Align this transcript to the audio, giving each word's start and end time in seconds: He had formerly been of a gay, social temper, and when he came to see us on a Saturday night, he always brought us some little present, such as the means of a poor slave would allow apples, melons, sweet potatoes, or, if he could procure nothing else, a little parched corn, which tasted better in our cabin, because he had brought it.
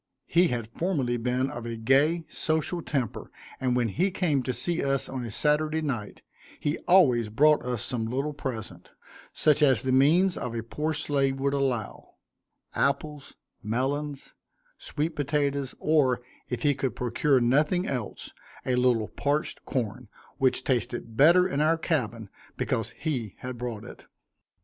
He 0.25 0.47
had 0.47 0.65
formerly 0.73 1.17
been 1.17 1.51
of 1.51 1.67
a 1.67 1.75
gay, 1.75 2.25
social 2.27 2.81
temper, 2.81 3.29
and 3.59 3.75
when 3.75 3.89
he 3.89 4.09
came 4.09 4.41
to 4.41 4.51
see 4.51 4.83
us 4.83 5.07
on 5.07 5.23
a 5.23 5.29
Saturday 5.29 5.83
night, 5.83 6.23
he 6.59 6.79
always 6.87 7.29
brought 7.29 7.63
us 7.63 7.83
some 7.83 8.07
little 8.09 8.33
present, 8.33 8.89
such 9.31 9.61
as 9.61 9.83
the 9.83 9.91
means 9.91 10.37
of 10.37 10.55
a 10.55 10.63
poor 10.63 10.93
slave 10.95 11.39
would 11.39 11.53
allow 11.53 12.15
apples, 12.73 13.35
melons, 13.61 14.33
sweet 14.79 15.15
potatoes, 15.15 15.75
or, 15.77 16.21
if 16.49 16.63
he 16.63 16.73
could 16.73 16.95
procure 16.95 17.39
nothing 17.39 17.85
else, 17.85 18.31
a 18.65 18.73
little 18.77 19.07
parched 19.07 19.63
corn, 19.65 20.07
which 20.39 20.63
tasted 20.63 21.15
better 21.15 21.47
in 21.47 21.61
our 21.61 21.77
cabin, 21.77 22.27
because 22.57 22.89
he 22.97 23.35
had 23.41 23.55
brought 23.55 23.83
it. 23.83 24.07